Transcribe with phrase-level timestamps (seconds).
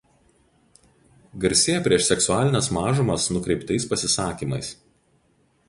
[1.43, 4.75] Garsėja prieš seksualines mažumas nukreiptais pasisakymais.